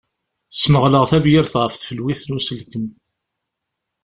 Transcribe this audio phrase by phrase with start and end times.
[0.61, 2.85] Sneɣleɣ tabyirt ɣef tfelwit n uselkem.